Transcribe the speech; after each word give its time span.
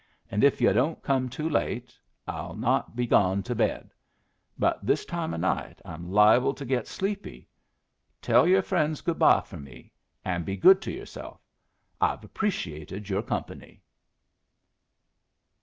and 0.31 0.43
if 0.43 0.59
yu' 0.59 0.73
don't 0.73 1.03
come 1.03 1.29
too 1.29 1.47
late 1.47 1.95
I'll 2.27 2.55
not 2.55 2.95
be 2.95 3.05
gone 3.05 3.43
to 3.43 3.53
bed. 3.53 3.93
But 4.57 4.83
this 4.83 5.05
time 5.05 5.31
of 5.31 5.41
night 5.41 5.79
I'm 5.85 6.11
liable 6.11 6.55
to 6.55 6.65
get 6.65 6.87
sleepy. 6.87 7.47
Tell 8.19 8.47
your 8.47 8.63
friends 8.63 9.01
good 9.01 9.19
bye 9.19 9.41
for 9.41 9.59
me, 9.59 9.91
and 10.25 10.43
be 10.43 10.57
good 10.57 10.81
to 10.81 10.91
yourself. 10.91 11.39
I've 12.01 12.23
appreciated 12.23 13.09
your 13.09 13.21
company." 13.21 13.83